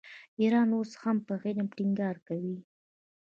[0.41, 2.57] ایران اوس هم په علم ټینګار کوي.